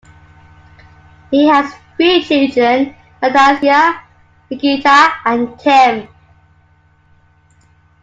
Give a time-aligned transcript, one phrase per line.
[1.29, 4.01] He has three children; Anastasia,
[4.49, 6.07] Nikita and Tim.